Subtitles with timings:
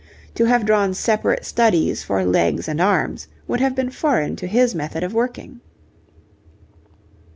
[0.33, 4.73] To have drawn separate studies for legs and arms would have been foreign to his
[4.73, 5.59] method of working.